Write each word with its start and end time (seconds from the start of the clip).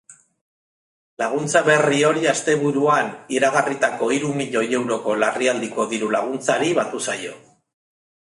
Laguntza 1.23 1.59
berri 1.67 1.99
hori 2.07 2.25
asteburuan 2.31 3.11
iragarritako 3.35 4.09
hiru 4.17 4.33
milioi 4.41 4.65
euroko 4.79 5.15
larrialdiko 5.25 5.87
diru-laguntzari 5.93 6.75
batu 6.81 7.05
zaio. 7.11 7.39